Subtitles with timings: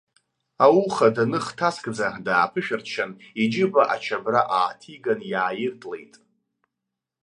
[0.63, 3.11] Ауха, даныхҭаскӡа, дааԥышәырччан,
[3.41, 6.13] иџьыба ачабра ааҭиган иааиртлеит.